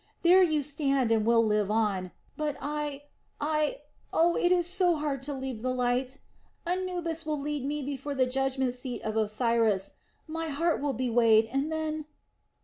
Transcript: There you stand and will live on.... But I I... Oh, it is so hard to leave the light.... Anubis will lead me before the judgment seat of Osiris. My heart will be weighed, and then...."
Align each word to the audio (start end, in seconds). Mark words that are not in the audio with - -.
There 0.23 0.41
you 0.41 0.63
stand 0.63 1.11
and 1.11 1.27
will 1.27 1.45
live 1.45 1.69
on.... 1.69 2.11
But 2.35 2.57
I 2.59 3.03
I... 3.39 3.81
Oh, 4.11 4.35
it 4.35 4.51
is 4.51 4.65
so 4.65 4.95
hard 4.95 5.21
to 5.21 5.33
leave 5.35 5.61
the 5.61 5.69
light.... 5.75 6.17
Anubis 6.65 7.23
will 7.23 7.39
lead 7.39 7.63
me 7.63 7.83
before 7.83 8.15
the 8.15 8.25
judgment 8.25 8.73
seat 8.73 9.03
of 9.03 9.15
Osiris. 9.15 9.93
My 10.25 10.47
heart 10.47 10.81
will 10.81 10.93
be 10.93 11.11
weighed, 11.11 11.45
and 11.53 11.71
then...." 11.71 12.05